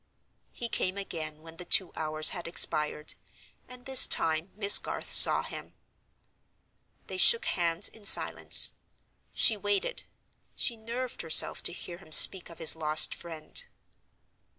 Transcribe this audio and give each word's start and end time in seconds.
He 0.51 0.67
came 0.67 0.97
again, 0.97 1.43
when 1.43 1.57
the 1.57 1.63
two 1.63 1.93
hours 1.95 2.31
had 2.31 2.47
expired; 2.47 3.13
and 3.67 3.85
this 3.85 4.07
time 4.07 4.49
Miss 4.55 4.79
Garth 4.79 5.11
saw 5.11 5.43
him. 5.43 5.75
They 7.05 7.17
shook 7.19 7.45
hands 7.45 7.87
in 7.87 8.05
silence. 8.07 8.71
She 9.31 9.55
waited; 9.57 10.05
she 10.55 10.75
nerved 10.75 11.21
herself 11.21 11.61
to 11.61 11.71
hear 11.71 11.99
him 11.99 12.11
speak 12.11 12.49
of 12.49 12.57
his 12.57 12.75
lost 12.75 13.13
friend. 13.13 13.63